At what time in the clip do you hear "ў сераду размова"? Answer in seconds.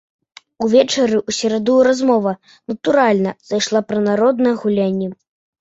1.29-2.33